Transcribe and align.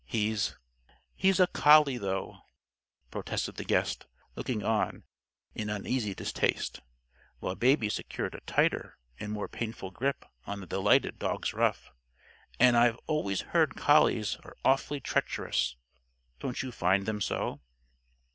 He's" 0.03 0.57
"He's 1.15 1.39
a 1.39 1.45
collie, 1.45 1.99
though," 1.99 2.39
protested 3.11 3.57
the 3.57 3.63
guest, 3.63 4.07
looking 4.35 4.63
on 4.63 5.03
in 5.53 5.69
uneasy 5.69 6.15
distaste, 6.15 6.81
while 7.37 7.53
Baby 7.53 7.87
secured 7.87 8.33
a 8.33 8.39
tighter 8.47 8.97
and 9.19 9.31
more 9.31 9.47
painful 9.47 9.91
grip 9.91 10.25
on 10.47 10.59
the 10.59 10.65
delighted 10.65 11.19
dog's 11.19 11.53
ruff. 11.53 11.91
"And 12.59 12.75
I've 12.75 12.97
always 13.05 13.41
heard 13.53 13.75
collies 13.75 14.37
are 14.37 14.57
awfully 14.65 15.01
treacherous. 15.01 15.75
Don't 16.39 16.63
you 16.63 16.71
find 16.71 17.05
them 17.05 17.21
so?" 17.21 17.61